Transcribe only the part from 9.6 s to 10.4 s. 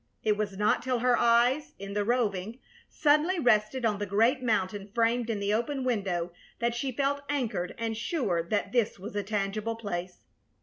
place.